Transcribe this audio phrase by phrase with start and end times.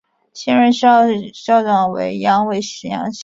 [0.33, 3.13] 现任校长为杨伟贤先生。